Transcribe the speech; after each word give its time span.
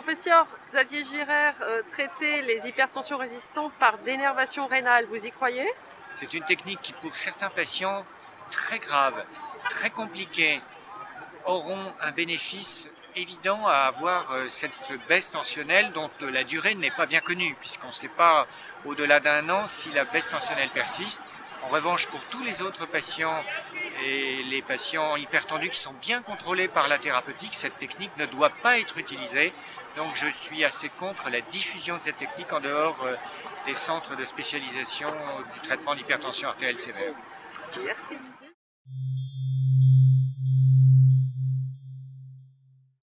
Professeur 0.00 0.46
Xavier 0.68 1.02
Girard 1.02 1.56
euh, 1.60 1.82
traitait 1.88 2.40
les 2.42 2.68
hypertensions 2.68 3.18
résistantes 3.18 3.72
par 3.80 3.98
dénervation 3.98 4.68
rénale, 4.68 5.06
vous 5.06 5.26
y 5.26 5.32
croyez? 5.32 5.68
C'est 6.14 6.34
une 6.34 6.44
technique 6.44 6.80
qui, 6.80 6.92
pour 6.92 7.16
certains 7.16 7.50
patients 7.50 8.04
très 8.52 8.78
graves, 8.78 9.20
très 9.70 9.90
compliqués, 9.90 10.60
auront 11.46 11.92
un 12.00 12.12
bénéfice 12.12 12.86
évident 13.16 13.66
à 13.66 13.88
avoir 13.88 14.30
euh, 14.30 14.46
cette 14.46 14.78
baisse 15.08 15.32
tensionnelle 15.32 15.90
dont 15.90 16.10
euh, 16.22 16.30
la 16.30 16.44
durée 16.44 16.76
n'est 16.76 16.92
pas 16.92 17.06
bien 17.06 17.20
connue, 17.20 17.56
puisqu'on 17.58 17.88
ne 17.88 17.92
sait 17.92 18.06
pas 18.06 18.46
au-delà 18.84 19.18
d'un 19.18 19.48
an 19.48 19.66
si 19.66 19.90
la 19.90 20.04
baisse 20.04 20.30
tensionnelle 20.30 20.68
persiste. 20.68 21.22
En 21.64 21.68
revanche, 21.68 22.06
pour 22.06 22.20
tous 22.30 22.42
les 22.42 22.62
autres 22.62 22.86
patients 22.86 23.42
et 24.04 24.42
les 24.44 24.62
patients 24.62 25.16
hypertendus 25.16 25.70
qui 25.70 25.78
sont 25.78 25.94
bien 26.00 26.22
contrôlés 26.22 26.68
par 26.68 26.88
la 26.88 26.98
thérapeutique, 26.98 27.54
cette 27.54 27.78
technique 27.78 28.16
ne 28.16 28.26
doit 28.26 28.50
pas 28.50 28.78
être 28.78 28.98
utilisée. 28.98 29.52
Donc 29.96 30.14
je 30.14 30.28
suis 30.28 30.64
assez 30.64 30.88
contre 30.88 31.28
la 31.30 31.40
diffusion 31.40 31.96
de 31.98 32.02
cette 32.02 32.18
technique 32.18 32.52
en 32.52 32.60
dehors 32.60 32.96
euh, 33.04 33.16
des 33.66 33.74
centres 33.74 34.16
de 34.16 34.24
spécialisation 34.24 35.08
du 35.54 35.60
traitement 35.60 35.94
d'hypertension 35.94 36.48
artérielle 36.48 36.78
sévère. 36.78 37.12
Merci. 37.84 38.14